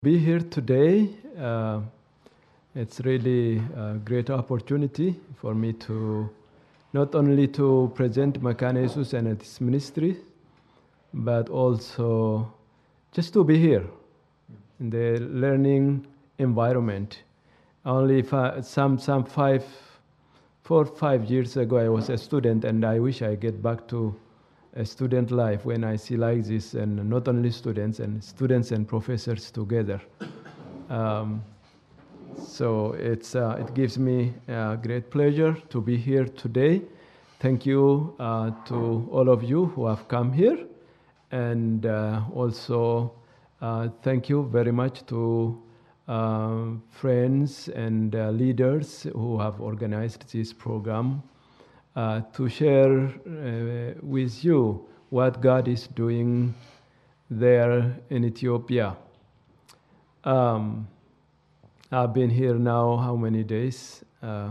[0.00, 1.10] be here today.
[1.36, 1.80] Uh,
[2.76, 6.30] it's really a great opportunity for me to
[6.92, 10.16] not only to present Makana and its ministry,
[11.12, 12.48] but also
[13.10, 13.84] just to be here
[14.78, 16.06] in the learning
[16.38, 17.24] environment.
[17.84, 19.64] Only fi- some some five,
[20.62, 24.14] four five years ago, I was a student, and I wish I get back to
[24.84, 29.50] student life when I see like this, and not only students and students and professors
[29.50, 30.00] together.
[30.88, 31.42] Um,
[32.46, 36.82] so it's uh, it gives me uh, great pleasure to be here today.
[37.40, 40.58] Thank you uh, to all of you who have come here,
[41.30, 43.12] and uh, also
[43.60, 45.62] uh, thank you very much to
[46.90, 51.22] friends and leaders who have organized this program
[51.98, 56.54] uh, to share uh, with you what God is doing
[57.28, 58.96] there in Ethiopia.
[60.22, 60.86] Um,
[61.90, 64.04] I've been here now how many days?
[64.22, 64.50] Uh,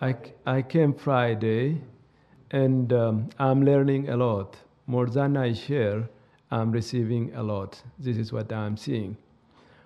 [0.00, 1.80] I, I came Friday
[2.50, 4.56] and um, I'm learning a lot.
[4.88, 6.08] More than I share,
[6.50, 7.80] I'm receiving a lot.
[8.00, 9.16] This is what I'm seeing.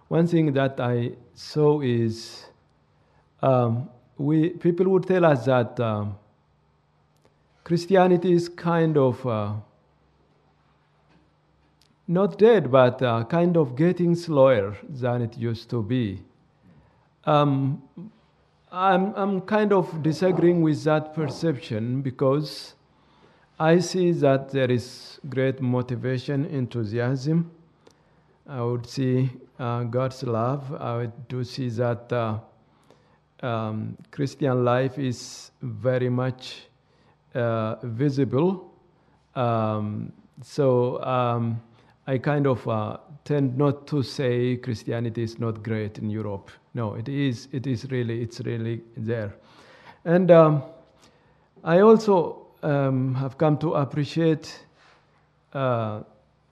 [0.08, 2.46] One thing that I saw is
[3.42, 3.90] um,
[4.22, 6.16] we, people would tell us that um,
[7.64, 9.54] Christianity is kind of uh,
[12.06, 16.22] not dead, but uh, kind of getting slower than it used to be.
[17.24, 17.82] Um,
[18.70, 22.74] I'm, I'm kind of disagreeing with that perception because
[23.58, 27.50] I see that there is great motivation, enthusiasm.
[28.48, 30.74] I would see uh, God's love.
[30.74, 32.38] I would do see that uh,
[33.42, 36.68] um, Christian life is very much
[37.34, 38.72] uh, visible.
[39.34, 40.12] Um,
[40.42, 41.60] so um,
[42.06, 46.50] I kind of uh, tend not to say Christianity is not great in Europe.
[46.74, 47.48] No, it is.
[47.52, 48.22] It is really.
[48.22, 49.34] It's really there,
[50.04, 50.62] and um,
[51.62, 54.64] I also um, have come to appreciate
[55.52, 56.00] uh,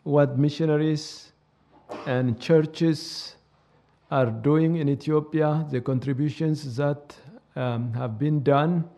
[0.03, 1.33] what missionaries
[2.07, 3.37] and churches
[4.11, 7.15] are doing in Ethiopia, the contributions that
[7.55, 8.89] um, have been done,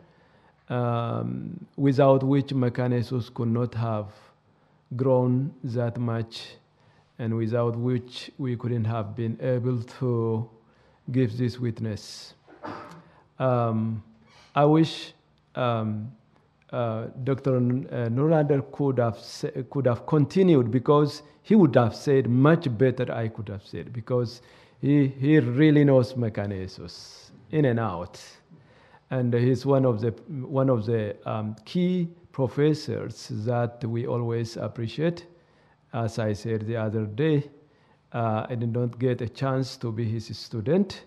[0.69, 4.07] um, without which Mekane Yesus could not have
[4.97, 6.57] grown that much,
[7.19, 10.49] and without which we couldn't have been able to
[11.11, 12.35] give this witness.
[13.39, 14.03] Um,
[14.55, 15.13] I wish
[15.55, 16.11] um,
[16.73, 17.61] uh, Dr.
[17.61, 19.19] Nurander could have
[19.71, 23.13] could have continued because he would have said much better.
[23.13, 24.41] I could have said because
[24.83, 28.21] he he really knows Mekane Yesus in and out,
[29.11, 35.27] and he's one of the one of the um, key professors that we always appreciate.
[35.95, 37.49] As I said the other day,
[38.13, 41.05] uh, I did not get a chance to be his student,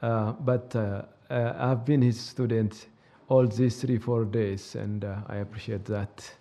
[0.00, 2.88] uh, but uh, I've been his student
[3.28, 6.34] all these three, four days, and uh, I appreciate that.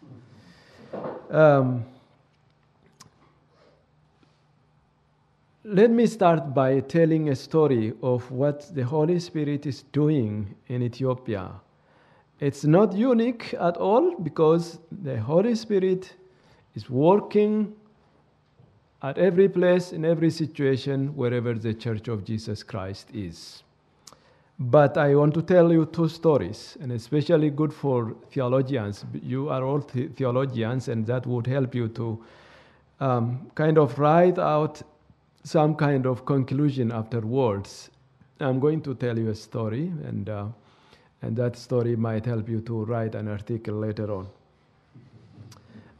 [1.29, 1.85] Um,
[5.63, 10.81] let me start by telling a story of what the Holy Spirit is doing in
[10.81, 11.51] Ethiopia.
[12.39, 16.15] It's not unique at all because the Holy Spirit
[16.73, 17.73] is working
[19.03, 23.61] at every place, in every situation, wherever the Church of Jesus Christ is.
[24.57, 29.05] But I want to tell you two stories, and especially good for theologians.
[29.23, 32.23] You are all the- theologians, and that would help you to
[32.99, 34.83] um, kind of write out
[35.43, 37.89] some kind of conclusion afterwards.
[38.39, 40.47] I'm going to tell you a story, and, uh,
[41.21, 44.27] and that story might help you to write an article later on.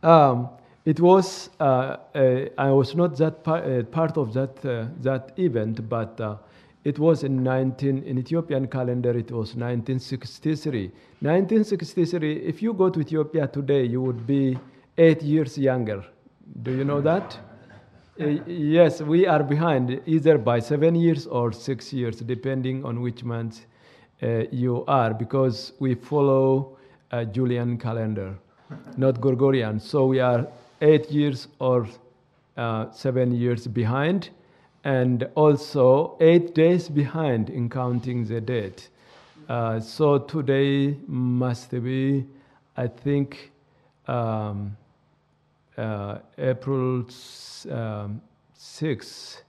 [0.04, 0.50] Um,
[0.86, 5.34] it was, uh, uh, I was not that par- uh, part of that, uh, that
[5.38, 6.38] event, but uh,
[6.84, 10.86] it was in 19, in Ethiopian calendar, it was 1963.
[11.20, 14.58] 1963, if you go to Ethiopia today, you would be
[14.98, 16.04] eight years younger.
[16.64, 17.38] Do you know that?
[18.22, 23.24] Uh, yes, we are behind either by seven years or six years, depending on which
[23.24, 23.66] month
[24.22, 26.78] uh, you are, because we follow
[27.10, 28.36] a Julian calendar,
[28.96, 29.80] not Gregorian.
[29.80, 30.48] So we are
[30.82, 31.88] eight years or
[32.58, 34.30] uh, seven years behind,
[34.84, 38.90] and also eight days behind in counting the date.
[39.50, 42.28] Uh, so today must be,
[42.78, 43.52] I think,
[44.08, 44.78] um,
[45.78, 47.06] uh, April
[47.70, 48.22] um,
[48.54, 49.44] 6.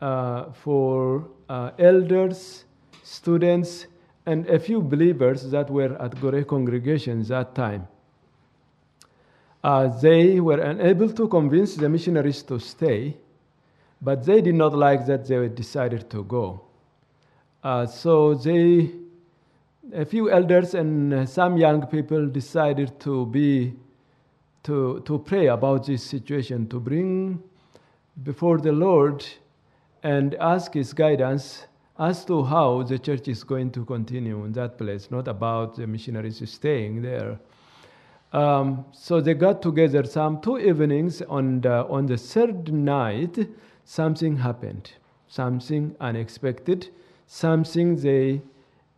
[0.00, 2.64] uh, for uh, elders,
[3.02, 3.86] students,
[4.26, 7.88] and a few believers that were at Gore congregations that time.
[9.64, 13.16] Uh, they were unable to convince the missionaries to stay,
[14.00, 16.60] but they did not like that they decided to go.
[17.62, 18.90] Uh, so they,
[19.94, 23.72] a few elders and some young people decided to be,
[24.64, 27.40] to, to pray about this situation, to bring
[28.24, 29.24] before the Lord
[30.02, 31.66] and ask His guidance
[31.98, 35.86] as to how the church is going to continue in that place, not about the
[35.86, 37.38] missionaries staying there.
[38.32, 41.20] Um, so they got together some two evenings
[41.60, 43.38] the, on the third night
[43.84, 44.92] something happened,
[45.28, 46.88] something unexpected,
[47.26, 48.40] something they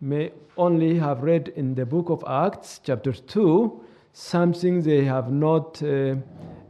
[0.00, 3.82] may only have read in the book of Acts, chapter 2,
[4.12, 6.14] something they have not uh,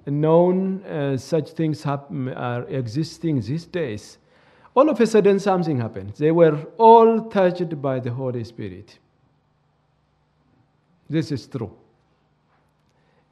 [0.06, 4.18] known uh, such things happen, are existing these days.
[4.74, 6.14] All of a sudden, something happened.
[6.16, 8.98] They were all touched by the Holy Spirit.
[11.08, 11.70] This is true.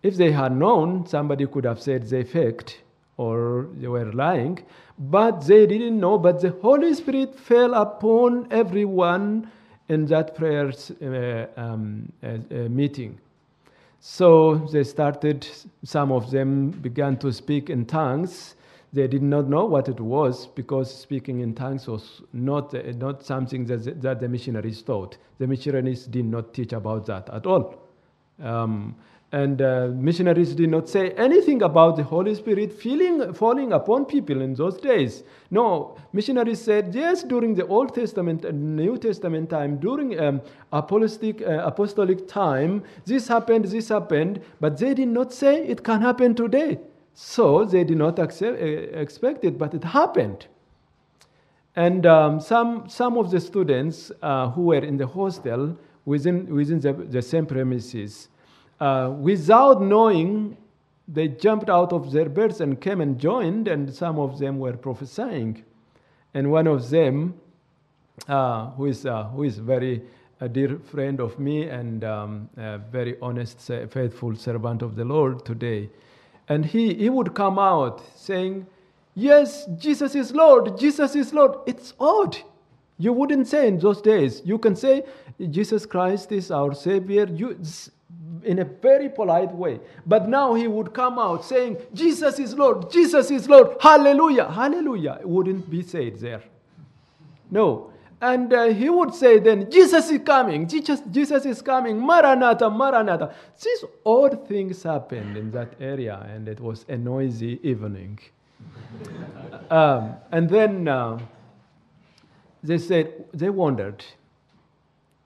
[0.03, 2.81] If they had known, somebody could have said they faked
[3.17, 4.59] or they were lying,
[4.99, 6.19] but they didn't know.
[6.19, 9.51] But the Holy Spirit fell upon everyone
[9.89, 10.73] in that prayer
[11.03, 13.19] uh, um, uh, uh, meeting.
[14.01, 15.47] So they started,
[15.85, 18.55] some of them began to speak in tongues.
[18.93, 23.25] They did not know what it was because speaking in tongues was not, uh, not
[23.25, 25.17] something that, that the missionaries taught.
[25.39, 27.83] The missionaries did not teach about that at all.
[28.43, 28.95] Um,
[29.33, 34.43] and uh, missionaries did not say anything about the Holy Spirit feeling, falling upon people
[34.43, 35.23] in those days.
[35.51, 41.41] No, missionaries said, yes, during the Old Testament and New Testament time, during um, apostolic,
[41.41, 46.35] uh, apostolic time, this happened, this happened, but they did not say it can happen
[46.35, 46.79] today.
[47.15, 50.47] So they did not accept, uh, expect it, but it happened.
[51.75, 56.81] And um, some, some of the students uh, who were in the hostel within, within
[56.81, 58.29] the, the same premises,
[58.81, 60.57] uh, without knowing,
[61.09, 64.75] they jumped out of their beds and came and joined, and some of them were
[64.75, 65.65] prophesying.
[66.35, 67.35] And one of them,
[68.29, 70.03] uh, who is uh, who is very
[70.41, 75.45] a dear friend of me and um, a very honest, faithful servant of the Lord
[75.45, 75.89] today,
[76.49, 78.67] and he he would come out saying,
[79.15, 80.79] "Yes, Jesus is Lord.
[80.79, 82.37] Jesus is Lord." It's odd.
[82.99, 84.43] You wouldn't say in those days.
[84.45, 85.05] You can say
[85.51, 87.27] Jesus Christ is our Savior.
[87.27, 87.57] You
[88.45, 89.81] in a very polite way.
[90.07, 95.19] But now he would come out saying, Jesus is Lord, Jesus is Lord, hallelujah, hallelujah.
[95.21, 96.43] It wouldn't be said there.
[97.51, 97.92] No.
[98.23, 103.35] And uh, he would say then, Jesus is coming, Jesus, Jesus is coming, Maranatha, Maranatha.
[103.61, 108.21] These odd things happened in that area, and it was a noisy evening.
[109.71, 111.19] um, and then uh,
[112.63, 114.05] they said, they wondered,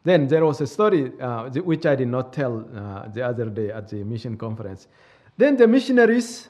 [0.02, 3.72] then there was a story uh, which I did not tell uh, the other day
[3.72, 4.88] at the mission conference.
[5.36, 6.48] Then the missionaries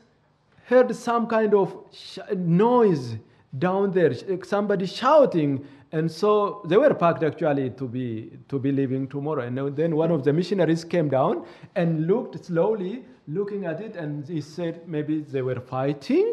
[0.67, 3.17] heard some kind of sh- noise
[3.59, 9.07] down there, somebody shouting, and so they were packed actually to be to be leaving
[9.09, 9.43] tomorrow.
[9.43, 14.29] And then one of the missionaries came down and looked slowly looking at it, and
[14.29, 16.33] he said maybe they were fighting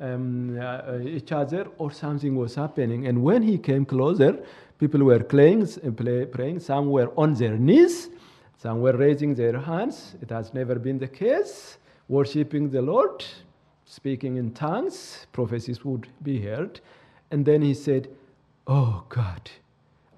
[0.00, 3.06] um, uh, each other or something was happening.
[3.06, 4.38] And when he came closer,
[4.78, 6.60] people were playing, play, praying.
[6.60, 8.10] Some were on their knees,
[8.58, 10.16] some were raising their hands.
[10.20, 11.78] It has never been the case.
[12.08, 13.24] Worshipping the Lord,
[13.84, 16.80] speaking in tongues, prophecies would be heard.
[17.30, 18.08] And then he said,
[18.66, 19.50] Oh God,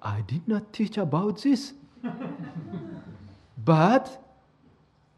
[0.01, 1.73] I did not teach about this.
[3.63, 4.23] but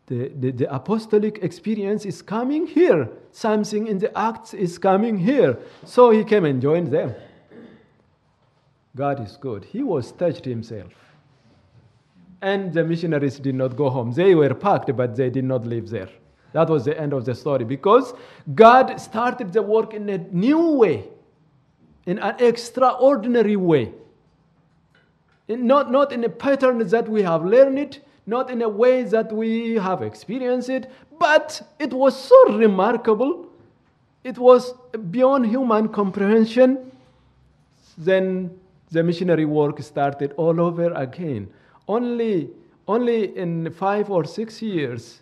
[0.07, 3.07] the, the, the, apostolic experience is coming here.
[3.31, 5.57] Something in the Acts is coming here.
[5.85, 7.15] So he came and joined them.
[8.95, 9.63] God is good.
[9.63, 10.91] He was touched himself.
[12.41, 14.11] And the missionaries did not go home.
[14.11, 16.09] They were packed, but they did not live there.
[16.53, 18.13] That was the end of the story because
[18.53, 21.07] God started the work in a new way,
[22.05, 23.91] in an extraordinary way.
[25.47, 29.03] In not, not in a pattern that we have learned it, not in a way
[29.03, 30.89] that we have experienced it,
[31.19, 33.47] but it was so remarkable.
[34.23, 34.73] It was
[35.09, 36.91] beyond human comprehension.
[37.97, 38.57] Then
[38.91, 41.49] the missionary work started all over again.
[41.87, 42.49] Only,
[42.87, 45.21] only in five or six years,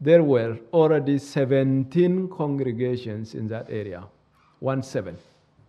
[0.00, 4.04] there were already 17 congregations in that area.
[4.60, 5.16] One seven.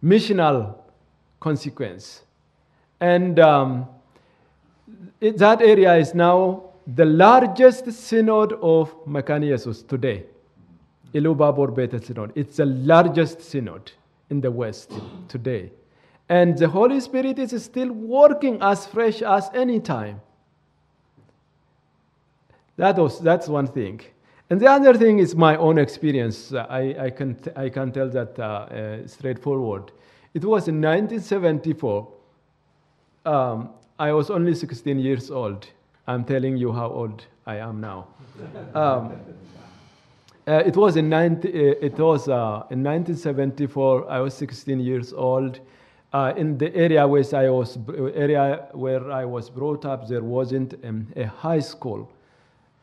[0.03, 0.75] Missional
[1.39, 2.23] consequence.
[2.99, 3.87] And um,
[5.21, 6.63] it, that area is now
[6.95, 10.25] the largest synod of Mekane Yesus today.
[11.13, 12.31] Ilubabor Bethel Synod.
[12.35, 13.91] It's the largest synod
[14.29, 14.93] in the West
[15.27, 15.71] today.
[16.29, 20.21] And the Holy Spirit is still working as fresh as any time.
[22.77, 24.01] That was, that's one thing.
[24.49, 26.53] And the other thing is my own experience.
[26.53, 29.91] I, I, can, I can tell that uh, uh, straightforward.
[30.33, 32.07] It was in 1974.
[33.25, 35.67] Um, I was only 16 years old.
[36.07, 38.07] I'm telling you how old I am now.
[38.75, 39.11] Um,
[40.47, 44.09] uh, it was in 90, uh, it was uh, in 1974.
[44.09, 45.59] I was 16 years old.
[46.11, 47.77] Uh, in the area where I was
[48.15, 52.11] area where I was brought up, there wasn't um, a high school,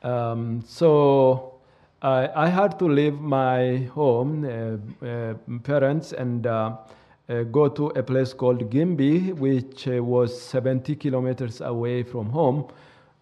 [0.04, 1.55] um, so
[2.02, 6.76] I had to leave my home, uh, uh, parents, and uh,
[7.50, 12.68] go to a place called Gimbi, which was 70 kilometers away from home.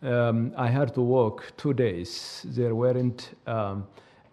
[0.03, 2.45] Um, I had to walk two days.
[2.49, 3.87] There weren't, um,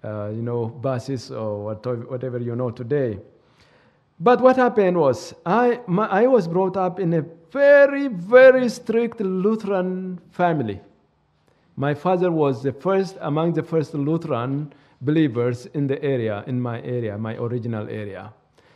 [0.03, 3.19] you know, buses or whatever you know today.
[4.19, 9.19] But what happened was, I, my, I was brought up in a very, very strict
[9.19, 10.81] Lutheran family.
[11.81, 14.71] My father was the first among the first Lutheran
[15.01, 18.31] believers in the area, in my area, my original area.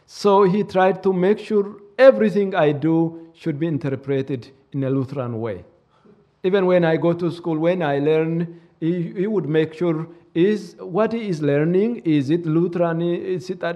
[0.07, 5.39] So he tried to make sure everything I do should be interpreted in a Lutheran
[5.39, 5.65] way.
[6.43, 10.75] Even when I go to school, when I learn, he, he would make sure is
[10.79, 13.75] what he is learning is it Lutheran is it uh,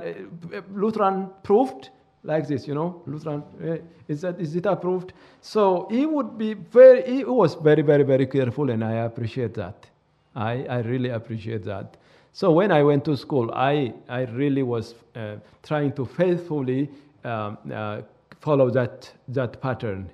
[0.73, 1.91] Lutheran proved
[2.23, 5.13] like this you know Lutheran uh, is that is it approved?
[5.41, 9.87] So he would be very he was very very very careful and I appreciate that.
[10.35, 11.97] I I really appreciate that.
[12.33, 16.89] So when I went to school I I really was uh, trying to faithfully
[17.23, 18.01] um, uh,
[18.39, 20.09] follow that that pattern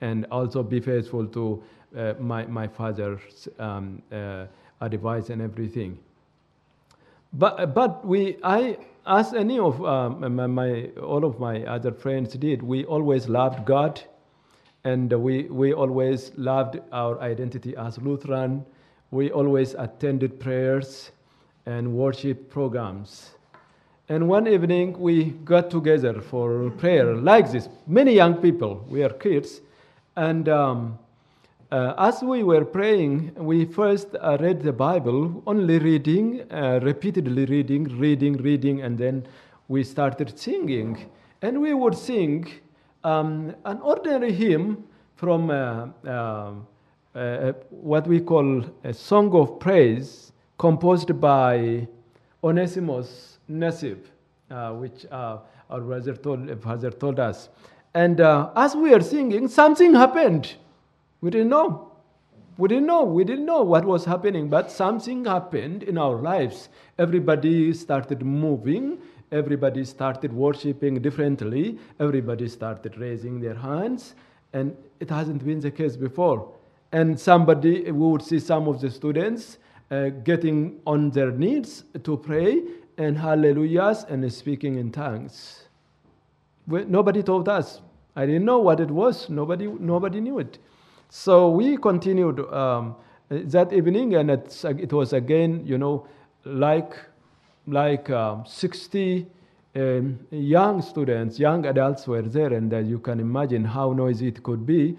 [0.00, 1.62] and also be faithful to
[1.96, 4.46] uh, my my father's um, uh,
[4.80, 5.98] advice and everything.
[7.32, 12.34] But, but we, I, as any of um, my, my, all of my other friends
[12.34, 14.00] did, we always loved God
[14.84, 18.64] and we, we always loved our identity as Lutheran.
[19.10, 21.10] We always attended prayers
[21.66, 23.30] and worship programs.
[24.08, 27.68] And one evening we got together for prayer like this.
[27.86, 29.60] Many young people, we are kids,
[30.16, 30.98] and um,
[31.70, 37.44] uh, as we were praying, we first uh, read the Bible, only reading, uh, repeatedly
[37.44, 39.24] reading, reading, reading, and then
[39.68, 41.08] we started singing.
[41.42, 42.50] And we would sing
[43.04, 44.84] um, an ordinary hymn
[45.14, 46.66] from uh, um,
[47.14, 51.86] uh, what we call a song of praise composed by
[52.42, 53.98] Onesimus Nasib,
[54.50, 57.48] uh, which our brother told, father told us.
[57.94, 60.56] And as we are singing, something happened
[61.20, 61.92] we didn't know.
[62.56, 63.04] We didn't know.
[63.04, 66.68] We didn't know what was happening, but something happened in our lives.
[66.98, 68.98] Everybody started moving.
[69.32, 71.78] Everybody started worshiping differently.
[71.98, 74.14] Everybody started raising their hands.
[74.52, 76.52] And it hasn't been the case before.
[76.92, 79.58] And somebody, we would see some of the students
[79.90, 82.62] uh, getting on their knees to pray
[82.98, 85.64] and hallelujahs and speaking in tongues.
[86.66, 87.80] We, nobody told us.
[88.16, 89.30] I didn't know what it was.
[89.30, 90.58] Nobody, nobody knew it.
[91.10, 92.94] So we continued um,
[93.28, 96.06] that evening, and it was again, you know,
[96.44, 96.94] like
[97.66, 99.26] like um, 60
[99.74, 104.42] um, young students, young adults were there, and uh, you can imagine how noisy it
[104.44, 104.96] could be.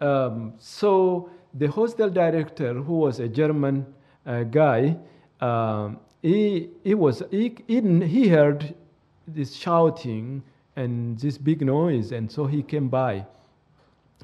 [0.00, 3.86] Um, so the hostel director, who was a German
[4.26, 4.96] uh, guy,
[5.40, 8.74] um, he, he, was, he, he heard
[9.26, 10.42] this shouting
[10.76, 13.26] and this big noise, and so he came by.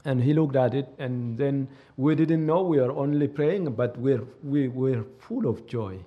[0.04, 3.96] And he looked at it, and then we didn't know we were only praying, but
[3.98, 5.98] we're, we were full of joy.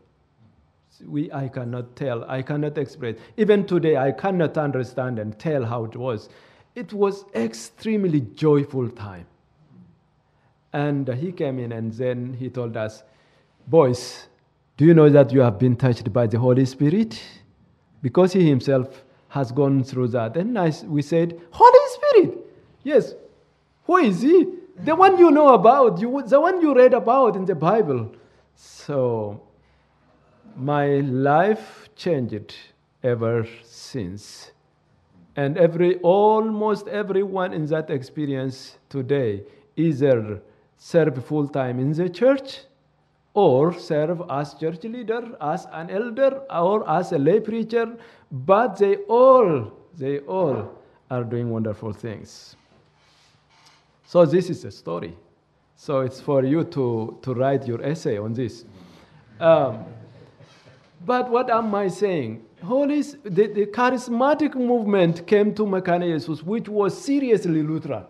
[1.06, 3.16] We, I cannot tell, I cannot express.
[3.38, 6.30] Even today, I cannot understand and tell how it was.
[6.76, 9.26] It was extremely joyful time.
[10.74, 13.04] And he came in and then he told us,
[13.68, 14.28] Boys,
[14.78, 17.22] do you know that you have been touched by the Holy Spirit?
[18.02, 20.36] Because he himself has gone through that.
[20.38, 22.38] And I, we said, Holy Spirit!
[22.84, 23.14] Yes.
[23.92, 24.48] Who is he?
[24.86, 28.16] The one you know about, you, the one you read about in the Bible.
[28.56, 29.42] So
[30.56, 32.56] my life changed
[33.04, 34.52] ever since.
[35.36, 39.44] And every, almost everyone in that experience today
[39.76, 40.42] either
[40.78, 42.60] serve full time in the church
[43.34, 47.98] or serve as church leader, as an elder, or as a lay preacher,
[48.32, 50.80] but they all, they all
[51.10, 52.56] are doing wonderful things.
[54.12, 55.16] So this is a story.
[55.78, 58.66] So it's for you to, to write your essay on this.
[59.40, 59.86] Um,
[61.06, 62.44] but what am I saying?
[62.62, 68.04] Holy, the, the charismatic movement came to Mekane Yesus, which was seriously Lutheran.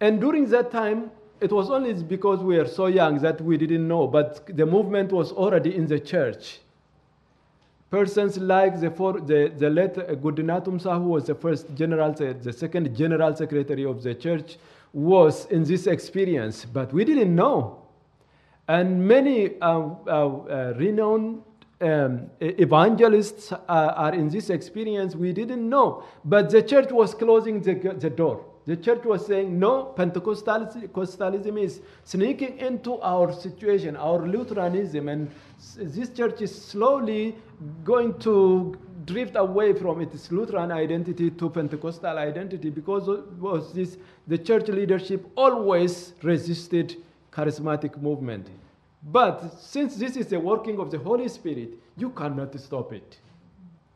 [0.00, 1.10] And during that time,
[1.42, 5.12] it was only because we were so young that we didn't know, but the movement
[5.12, 6.60] was already in the church.
[7.90, 12.52] Persons like the, for, the, the late Gudina Tumsa, who was the first general, the
[12.52, 14.58] second general secretary of the church,
[14.92, 17.82] was in this experience, but we didn't know.
[18.68, 21.42] And many uh, uh, uh, renowned
[21.80, 25.14] um, evangelists are in this experience.
[25.14, 26.02] We didn't know.
[26.24, 28.44] But the church was closing the, the door.
[28.68, 35.30] The church was saying, no, Pentecostalism is sneaking into our situation, our Lutheranism, and
[35.78, 37.34] this church is slowly
[37.82, 38.76] going to
[39.06, 43.08] drift away from its Lutheran identity to Pentecostal identity because
[43.40, 46.94] was this, the church leadership always resisted
[47.32, 48.50] charismatic movement.
[49.02, 53.18] But since this is the working of the Holy Spirit, you cannot stop it.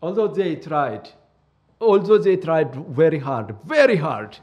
[0.01, 1.11] Although they tried,
[1.79, 4.39] although they tried very hard, very hard,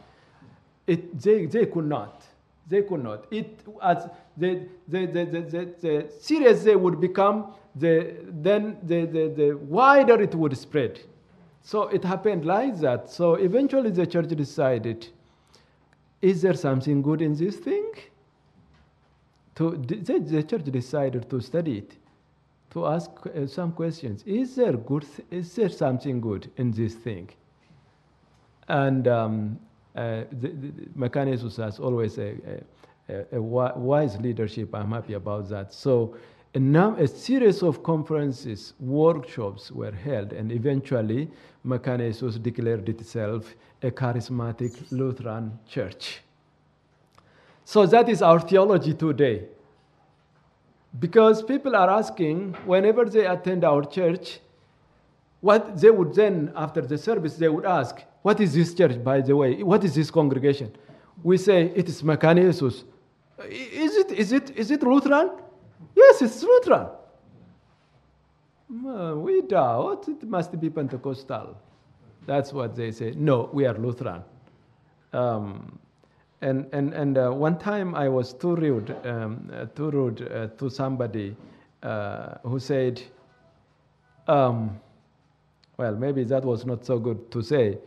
[0.90, 2.24] it, they, they could not.
[2.68, 3.26] They could not.
[3.32, 9.06] It, as the, the, the, the, the, the serious they would become, the, then the,
[9.06, 11.00] the, the wider it would spread.
[11.62, 13.10] So it happened like that.
[13.10, 15.08] So eventually the church decided
[16.22, 17.92] is there something good in this thing?
[19.56, 21.94] To, the, the church decided to study it,
[22.72, 24.24] to ask uh, some questions.
[24.26, 25.06] Is there good?
[25.32, 27.30] Is there something good in this thing?
[28.68, 29.60] And um,
[29.96, 31.10] uh, the, the
[31.58, 32.36] has always a,
[33.10, 34.74] a, a, wise leadership.
[34.76, 35.74] I'm happy about that.
[35.74, 36.16] So
[36.54, 41.30] a, num- a series of conferences, workshops were held, and eventually
[41.66, 46.22] Yesus declared itself a charismatic Lutheran church.
[47.66, 49.46] So that is our theology today.
[51.00, 54.40] Because people are asking, whenever they attend our church,
[55.42, 59.22] what they would then, after the service, they would ask, what is this church, by
[59.22, 59.64] the way?
[59.64, 60.76] What is this congregation?
[61.24, 62.84] We say it is Yesus.
[63.50, 65.32] Is it, is it, is it Lutheran?
[65.96, 66.88] Yes, it's Lutheran.
[68.70, 71.58] We doubt it must be Pentecostal.
[72.26, 73.14] That's what they say.
[73.16, 74.24] No, we are Lutheran.
[75.14, 75.80] Um,
[76.42, 80.48] and and, and uh, one time I was too rude, um, uh, too rude uh,
[80.58, 81.36] to somebody
[81.82, 83.02] uh, who said,
[84.28, 84.80] um,
[85.78, 87.78] well, maybe that was not so good to say.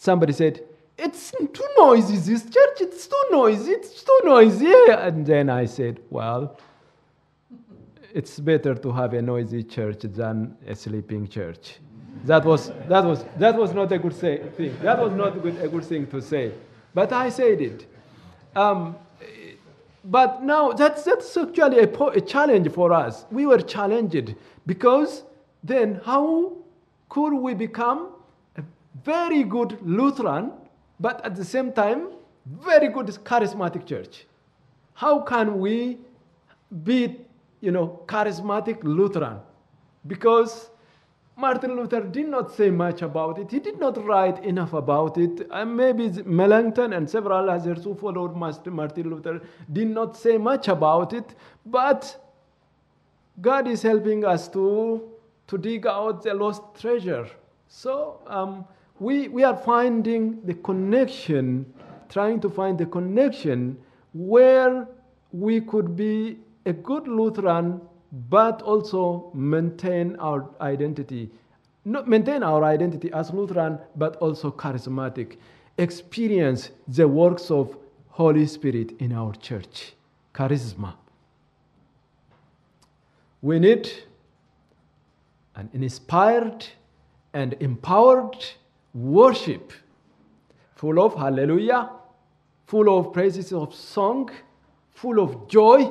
[0.00, 0.62] Somebody said,
[0.96, 4.72] it's too noisy, this church, it's too noisy, it's too noisy.
[4.88, 6.56] And then I said, well,
[8.14, 11.80] it's better to have a noisy church than a sleeping church.
[12.24, 14.74] That was, that was, that was not a good say, thing.
[14.80, 16.52] That was not a good, a good thing to say.
[16.94, 17.86] But I said it.
[18.56, 18.96] Um,
[20.02, 23.26] but now that's, that's actually a, a challenge for us.
[23.30, 24.34] We were challenged
[24.64, 25.24] because
[25.62, 26.56] then how
[27.10, 28.09] could we become
[29.04, 30.52] very good Lutheran,
[30.98, 32.08] but at the same time,
[32.46, 34.26] very good charismatic church.
[34.94, 35.98] How can we
[36.84, 37.20] be,
[37.60, 39.38] you know, charismatic Lutheran?
[40.06, 40.70] Because
[41.36, 43.50] Martin Luther did not say much about it.
[43.50, 45.46] He did not write enough about it.
[45.50, 49.40] And maybe Melanchthon and several others who followed Martin Luther
[49.72, 51.34] did not say much about it.
[51.64, 52.14] But
[53.40, 55.08] God is helping us to,
[55.46, 57.26] to dig out the lost treasure.
[57.68, 58.66] So um,
[59.00, 61.72] we, we are finding the connection,
[62.10, 63.78] trying to find the connection
[64.12, 64.86] where
[65.32, 67.80] we could be a good Lutheran
[68.28, 71.30] but also maintain our identity.
[71.84, 75.36] Not maintain our identity as Lutheran, but also charismatic.
[75.78, 79.94] Experience the works of Holy Spirit in our church.
[80.34, 80.94] Charisma.
[83.40, 83.90] We need
[85.54, 86.66] an inspired
[87.32, 88.44] and empowered
[88.94, 89.72] worship,
[90.74, 91.90] full of hallelujah,
[92.66, 94.30] full of praises of song,
[94.92, 95.90] full of joy.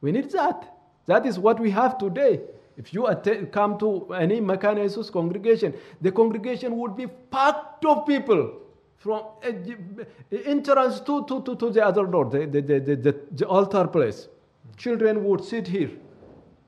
[0.00, 0.76] We need that.
[1.06, 2.40] That is what we have today.
[2.76, 3.06] If you
[3.52, 8.60] come to any Yesus congregation, the congregation would be packed of people
[8.96, 9.22] from
[10.30, 14.28] entrance to, to, to, to the other door, the, the, the, the, the altar place.
[14.76, 15.90] Children would sit here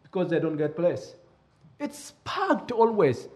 [0.03, 1.15] because they don't get place.
[1.79, 3.29] It's packed always.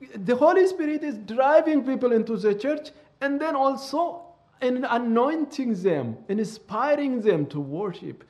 [0.00, 4.22] The Holy Spirit is driving people into the church and then also
[4.60, 8.24] in anointing them, and inspiring them to worship.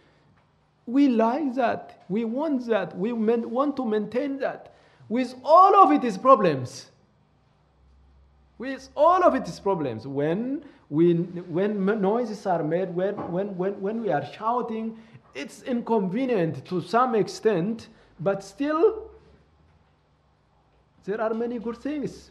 [0.86, 2.04] We like that.
[2.08, 2.96] We want that.
[2.96, 4.74] We want to maintain that.
[5.08, 6.90] With all of its problems.
[8.58, 10.06] With all of its problems.
[10.06, 14.98] When, we, when noises are made, when, when, when, when we are shouting,
[15.34, 17.88] it's inconvenient to some extent,
[18.20, 19.10] but still,
[21.04, 22.30] there are many good things.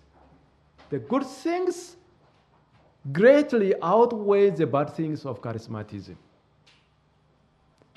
[0.90, 1.96] The good things
[3.12, 6.16] greatly outweigh the bad things of charismatism.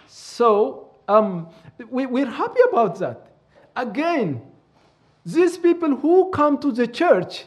[0.06, 1.48] So um,
[1.90, 3.32] we, we're happy about that.
[3.74, 4.42] Again,
[5.24, 7.46] these people who come to the church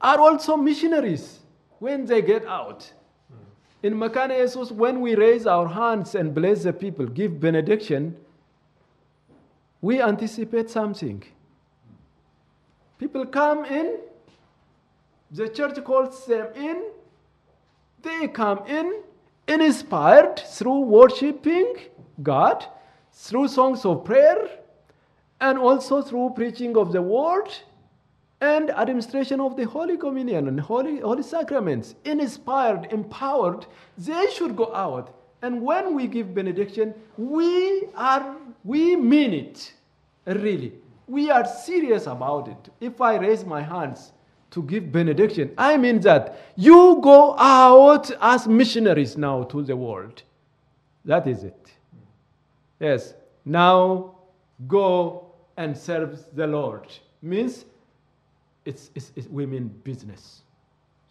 [0.00, 1.40] are also missionaries
[1.78, 2.92] when they get out.
[3.82, 8.16] In Mekane Yesus, when we raise our hands and bless the people, give benediction,
[9.80, 11.24] we anticipate something.
[13.00, 13.96] People come in,
[15.30, 16.82] the church calls them in,
[18.02, 19.02] they come in,
[19.48, 21.76] inspired through worshiping
[22.22, 22.66] God
[23.12, 24.50] through songs of prayer
[25.40, 27.48] and also through preaching of the word
[28.42, 31.94] and administration of the Holy Communion and Holy, Holy Sacraments.
[32.04, 35.14] Inspired, empowered, they should go out.
[35.40, 39.72] And when we give benediction, we are we mean it.
[40.26, 40.74] Really.
[41.10, 42.68] We are serious about it.
[42.80, 44.12] If I raise my hands
[44.52, 50.22] to give benediction, I mean that you go out as missionaries now to the world.
[51.04, 51.72] That is it.
[52.78, 54.14] Yes, now
[54.68, 56.86] go and serve the Lord.
[57.22, 57.64] Means
[58.64, 60.42] it's, it's, it's, we mean business.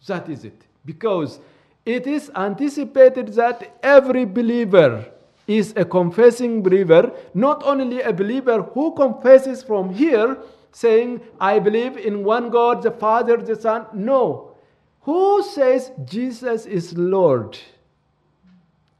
[0.06, 0.62] That is it.
[0.86, 1.40] Because
[1.84, 5.04] it is anticipated that every believer
[5.50, 10.38] is a confessing believer, not only a believer who confesses from here,
[10.72, 13.86] saying, I believe in one God, the Father, the Son.
[13.92, 14.52] No.
[15.00, 17.58] Who says Jesus is Lord?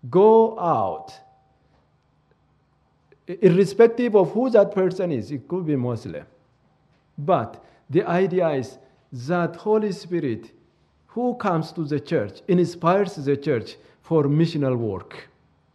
[0.09, 1.13] Go out
[3.41, 6.27] irrespective of who that person is, it could be Muslim.
[7.19, 8.79] But the idea is
[9.13, 10.51] that Holy Spirit,
[11.07, 15.29] who comes to the church, inspires the church for missional work.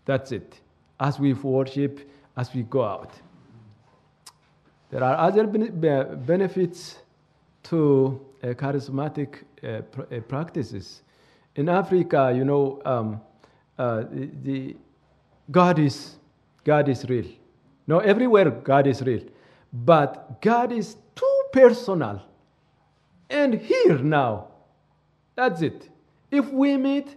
[0.06, 0.60] That's it.
[1.00, 3.12] As we worship, as we go out.
[4.92, 6.98] There are other benefits
[7.64, 11.02] to uh, charismatic uh, pr- uh, practices.
[11.56, 13.22] In Africa, you know, um,
[13.78, 14.76] uh, the, the
[15.52, 16.16] God is
[16.64, 17.26] God is real.
[17.88, 19.22] No, everywhere God is real.
[19.72, 22.22] But God is too personal.
[23.30, 24.48] And here now,
[25.36, 25.90] that's it.
[26.32, 27.16] If we meet,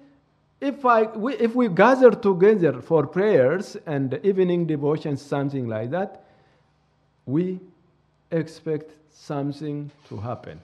[0.61, 6.25] if, I, we, if we gather together for prayers and evening devotions, something like that,
[7.27, 7.61] we
[8.31, 10.61] expect something to happen.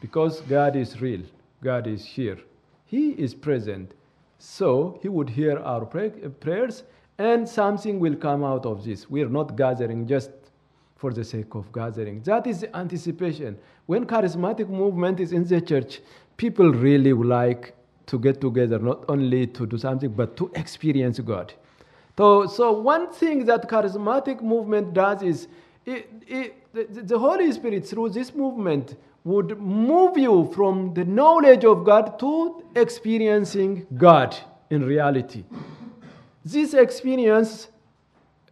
[0.00, 1.22] Because God is real,
[1.62, 2.38] God is here,
[2.86, 3.92] He is present.
[4.38, 6.84] So He would hear our pray- prayers
[7.18, 9.08] and something will come out of this.
[9.08, 10.30] We are not gathering just
[10.96, 12.22] for the sake of gathering.
[12.22, 13.58] That is the anticipation.
[13.86, 16.00] When charismatic movement is in the church,
[16.36, 17.74] people really like
[18.06, 21.52] to get together, not only to do something, but to experience God.
[22.16, 25.48] So, so one thing that charismatic movement does is
[25.84, 31.84] it, it, the, Holy Spirit, through this movement, would move you from the knowledge of
[31.84, 34.36] God to experiencing God
[34.70, 35.44] in reality.
[36.44, 37.68] This experience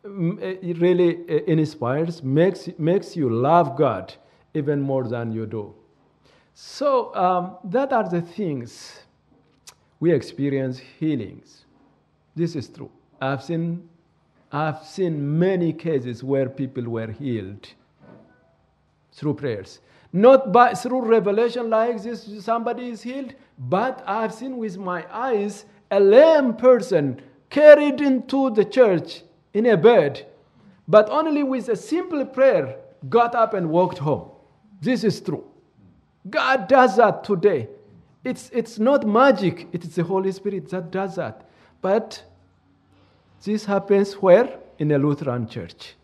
[0.05, 4.15] mm, it really uh, inspires, makes, makes you love God
[4.55, 5.75] even more than you do.
[6.55, 9.03] So, um, that are the things
[10.03, 11.65] we experience healings.
[12.35, 12.91] This is true.
[13.21, 13.89] I've seen,
[14.51, 17.69] I've seen many cases where people were healed
[19.13, 19.79] through prayers.
[20.13, 25.67] Not by, through revelation like this, somebody is healed, but I've seen with my eyes
[25.93, 29.23] a lame person carried into the church
[29.55, 30.27] in a bed,
[30.89, 32.77] but only with a simple prayer
[33.09, 34.33] got up and walked home.
[34.81, 35.45] This is true.
[36.29, 37.69] God does that today.
[38.25, 41.49] It's, it's not magic, it is the Holy Spirit that does that.
[41.81, 42.23] But
[43.45, 44.59] this happens where?
[44.79, 45.95] In a Lutheran church.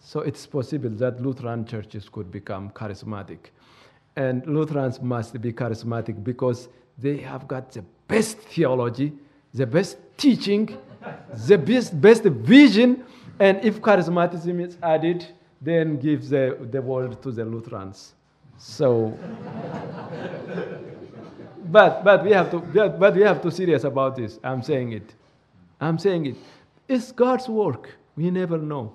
[0.00, 3.50] So it's possible that Lutheran churches could become charismatic.
[4.14, 6.68] And Lutherans must be charismatic because
[6.98, 9.12] they have got the best theology,
[9.54, 10.76] the best teaching,
[11.46, 13.04] the best, best vision.
[13.38, 15.26] And if charismatism is added,
[15.62, 18.12] then give the, the world to the Lutherans.
[18.58, 19.18] So,
[21.66, 24.38] but, but, we have to, but we have to serious about this.
[24.44, 25.14] I'm saying it.
[25.80, 26.36] I'm saying it.
[26.88, 27.90] It's God's work.
[28.16, 28.94] We never know.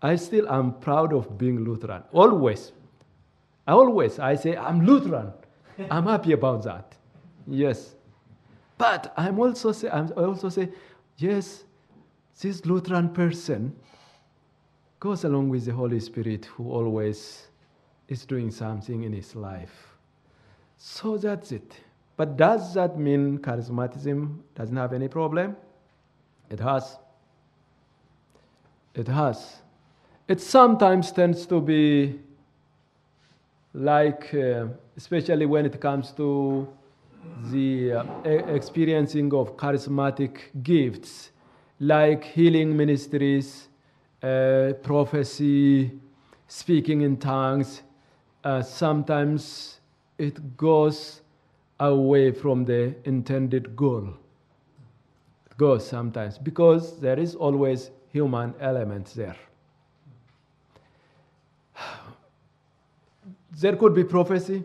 [0.00, 2.02] I still am proud of being Lutheran.
[2.12, 2.72] Always.
[3.66, 4.18] Always.
[4.18, 5.32] I say, I'm Lutheran.
[5.90, 6.94] I'm happy about that.
[7.46, 7.94] Yes.
[8.78, 10.68] But I'm also say, I'm, I also say,
[11.16, 11.64] yes,
[12.40, 13.74] this Lutheran person
[15.00, 17.48] goes along with the Holy Spirit who always
[18.08, 19.96] is doing something in his life.
[20.76, 21.80] So that's it.
[22.16, 25.56] But does that mean charismatism doesn't have any problem?
[26.50, 26.98] It has.
[28.94, 29.56] It has
[30.28, 32.18] it sometimes tends to be
[33.72, 34.66] like, uh,
[34.96, 36.66] especially when it comes to
[37.50, 41.30] the uh, experiencing of charismatic gifts,
[41.78, 43.68] like healing ministries,
[44.22, 45.92] uh, prophecy,
[46.48, 47.82] speaking in tongues.
[48.46, 49.80] Uh, sometimes
[50.18, 51.20] it goes
[51.80, 54.06] away from the intended goal.
[55.50, 59.34] It goes sometimes because there is always human elements there.
[63.58, 64.62] There could be prophecy.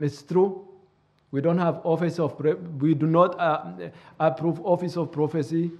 [0.00, 0.66] It's true.
[1.30, 2.40] We don't have office of
[2.80, 5.72] we do not uh, approve office of prophecy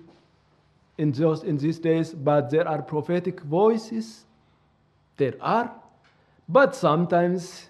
[0.98, 4.26] in just in these days, but there are prophetic voices.
[5.16, 5.72] There are,
[6.48, 7.68] but sometimes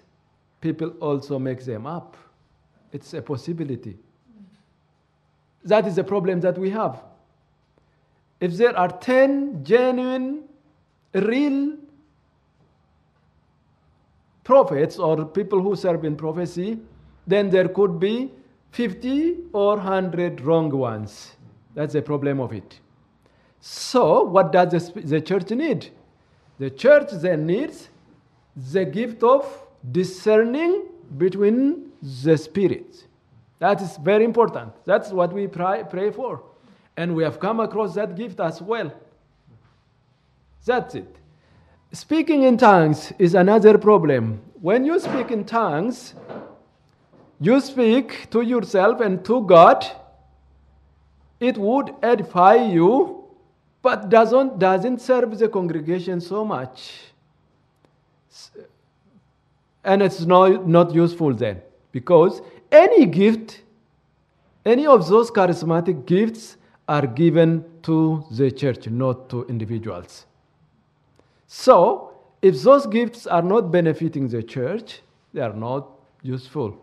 [0.61, 2.15] people also make them up.
[2.91, 3.97] It's a possibility.
[5.65, 7.01] That is the problem that we have.
[8.39, 10.43] If there are 10 genuine,
[11.13, 11.77] real
[14.43, 16.79] prophets or people who serve in prophecy,
[17.27, 18.31] then there could be
[18.71, 21.35] 50 or 100 wrong ones.
[21.75, 22.79] That's the problem of it.
[23.59, 25.89] So, what does the, the church need?
[26.59, 27.89] The church then needs
[28.71, 29.45] the gift of
[29.91, 31.91] discerning between
[32.23, 33.05] the spirits.
[33.59, 34.73] That is very important.
[34.85, 36.43] That's what we pray, pray for.
[36.97, 38.91] And we have come across that gift as well.
[40.65, 41.15] That's it.
[41.91, 44.41] Speaking in tongues is another problem.
[44.61, 46.13] When you speak in tongues,
[47.39, 49.85] you speak to yourself and to God.
[51.39, 53.23] It would edify you,
[53.81, 57.09] but doesn't, doesn't serve the congregation so much.
[59.83, 61.61] And it's not, not useful then,
[61.91, 63.61] because any gift,
[64.65, 70.25] any of those charismatic gifts are given to the church, not to individuals.
[71.47, 72.11] So,
[72.41, 75.01] if those gifts are not benefiting the church,
[75.33, 75.87] they are not
[76.21, 76.77] useful.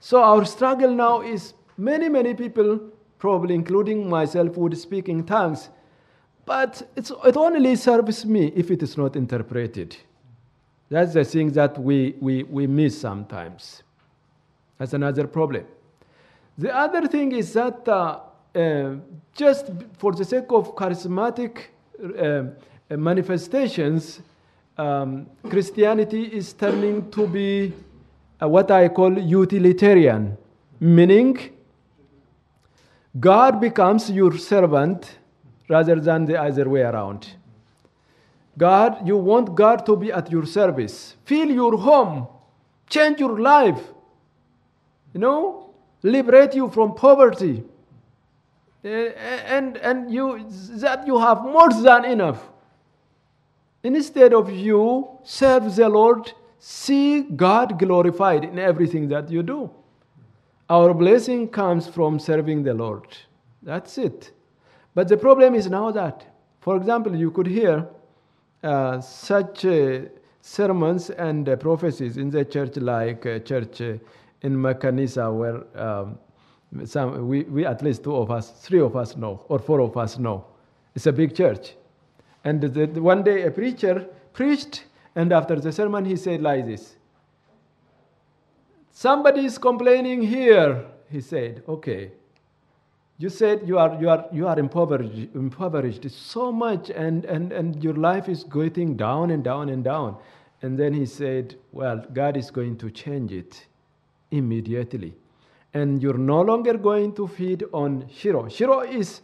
[0.00, 2.80] So, our struggle now is many, many people,
[3.18, 5.68] probably including myself, would speak in tongues,
[6.44, 9.96] but it only serves me if it is not interpreted.
[10.92, 13.82] That's the thing that we, we, we miss sometimes.
[14.76, 15.64] That's another problem.
[16.58, 18.20] The other thing is that uh,
[18.54, 18.96] uh,
[19.34, 21.60] just for the sake of charismatic
[21.98, 24.20] uh, manifestations,
[24.76, 27.72] um, Christianity is turning to be
[28.42, 30.36] uh, what I call utilitarian,
[30.78, 31.38] meaning
[33.18, 35.20] God becomes your servant
[35.70, 37.28] rather than the other way around.
[38.56, 42.26] God, you want God to be at your service, fill your home,
[42.88, 43.80] change your life,
[45.14, 47.64] you know, liberate you from poverty.
[48.84, 52.52] Uh, and and you that you have more than enough
[53.82, 59.70] Instead of you serve the Lord, see God glorified in everything that you do.
[60.70, 63.06] Our blessing comes from serving the Lord.
[63.62, 64.30] That's it.
[64.94, 66.26] But the problem is now that
[66.60, 67.88] For example, you could hear
[68.62, 70.00] uh, such uh,
[70.40, 74.00] sermons and uh, prophecies in the church, like uh, church in
[74.56, 76.18] Makanisa, where um,
[76.84, 79.96] some we, we at least two of us, three of us know, or four of
[79.96, 80.44] us know.
[80.94, 81.74] It's a big church,
[82.44, 86.96] and the- one day a preacher preached, and after the sermon he said like this.
[88.92, 91.62] Somebody is complaining here, he said.
[91.68, 92.12] Okay.
[93.18, 97.82] You said you are, you are, you are impoverished, impoverished so much, and, and, and
[97.82, 100.16] your life is going down and down and down.
[100.62, 103.66] And then he said, Well, God is going to change it
[104.30, 105.14] immediately.
[105.74, 108.48] And you're no longer going to feed on shiro.
[108.48, 109.22] Shiro is,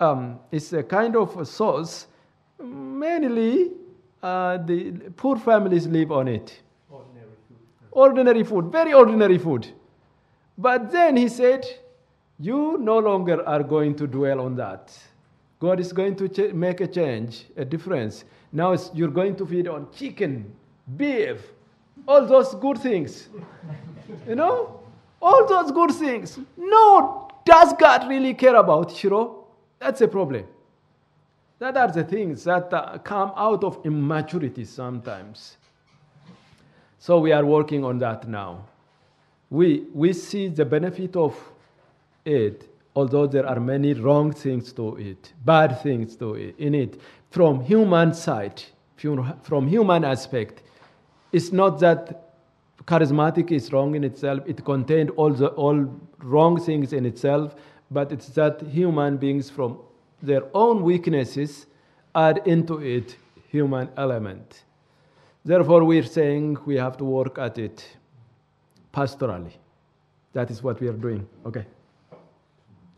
[0.00, 2.06] um, is a kind of a sauce.
[2.62, 3.72] Mainly,
[4.22, 7.58] uh, the poor families live on it Ordinary food.
[7.92, 9.68] ordinary food, very ordinary food.
[10.56, 11.64] But then he said,
[12.38, 14.96] You no longer are going to dwell on that.
[15.60, 18.24] God is going to ch- make a change, a difference.
[18.52, 20.54] Now you're going to feed on chicken,
[20.96, 21.40] beef,
[22.06, 23.28] all those good things.
[24.28, 24.80] you know?
[25.20, 26.38] All those good things.
[26.56, 29.46] No, does God really care about Shiro?
[29.80, 30.46] That's a problem.
[31.58, 35.56] That are the things that uh, come out of immaturity sometimes.
[37.00, 38.66] So we are working on that now.
[39.50, 41.36] We, we see the benefit of
[42.28, 47.00] it, although there are many wrong things to it, bad things to it, in it,
[47.30, 48.62] from human side,
[48.96, 50.62] from, human aspect.
[51.32, 52.24] It's not that
[52.84, 55.88] charismatic is wrong in itself, it contained all, the, all
[56.18, 57.54] wrong things in itself,
[57.90, 59.78] but it's that human beings from
[60.22, 61.66] their own weaknesses
[62.14, 63.16] add into it
[63.50, 64.64] human element.
[65.44, 67.86] Therefore, we're saying we have to work at it
[68.92, 69.52] pastorally.
[70.32, 71.26] That is what we are doing.
[71.46, 71.64] Okay.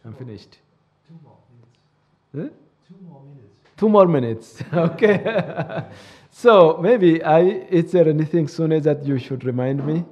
[0.05, 0.59] I'm finished.
[1.07, 2.53] Two more minutes.
[2.53, 2.57] Huh?
[2.89, 3.55] Two more minutes.
[3.77, 4.63] Two more minutes.
[4.75, 5.85] okay.
[6.31, 7.41] so maybe I
[7.81, 10.05] is there anything sooner that you should remind me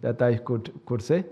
[0.00, 1.24] that I could could say?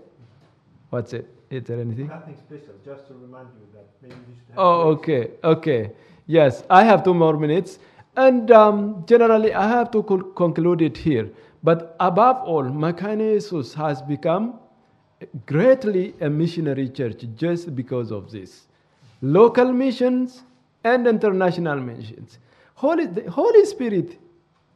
[0.90, 1.26] What's it?
[1.50, 2.08] Is there anything?
[2.08, 4.58] Nothing special, just to remind you that maybe we should have.
[4.58, 5.90] Oh, okay, okay.
[6.26, 7.78] Yes, I have two more minutes.
[8.16, 10.02] And um, generally, I have to
[10.36, 11.30] conclude it here.
[11.62, 14.58] But above all, Mekane Yesus has become
[15.46, 18.66] greatly a missionary church just because of this.
[19.20, 20.42] Local missions
[20.84, 22.38] and international missions.
[22.74, 24.18] Holy, the Holy Spirit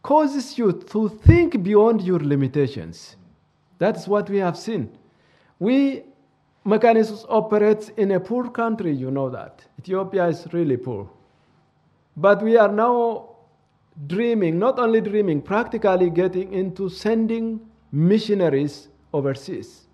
[0.03, 3.17] causes you to think beyond your limitations.
[3.79, 4.97] That's what we have seen.
[5.59, 6.05] We,
[6.65, 9.65] Mekane Yesus operates in a poor country, you know that.
[9.79, 11.09] Ethiopia is really poor.
[12.17, 13.31] But we are now
[14.07, 17.61] dreaming, not only dreaming, practically getting into sending
[17.93, 19.86] missionaries overseas.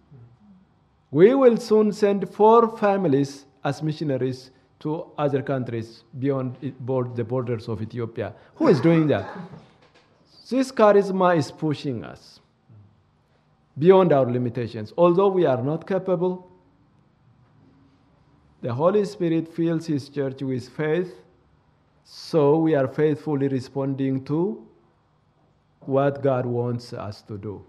[1.12, 7.82] We will soon send four families as missionaries to other countries beyond the borders of
[7.82, 8.34] Ethiopia.
[8.56, 9.28] Who is doing that?
[10.48, 12.40] This charisma is pushing us
[13.78, 14.92] beyond our limitations.
[14.96, 16.50] Although we are not capable,
[18.62, 21.14] the Holy Spirit fills His church with faith,
[22.04, 24.66] so we are faithfully responding to
[25.80, 27.64] what God wants us to do.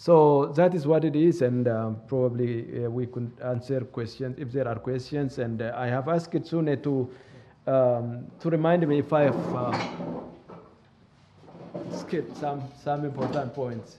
[0.00, 4.50] So that is what it is, and um, probably uh, we could answer questions if
[4.50, 5.36] there are questions.
[5.36, 7.10] And uh, I have asked Sune to
[7.66, 9.78] um, to remind me if I have uh,
[11.92, 13.98] skipped some some important points.